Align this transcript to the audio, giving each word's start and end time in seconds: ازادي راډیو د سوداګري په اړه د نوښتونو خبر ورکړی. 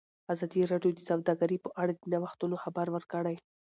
ازادي 0.33 0.61
راډیو 0.71 0.91
د 0.95 0.99
سوداګري 1.09 1.57
په 1.61 1.69
اړه 1.81 1.93
د 1.95 2.03
نوښتونو 2.13 2.55
خبر 2.63 2.87
ورکړی. 2.91 3.35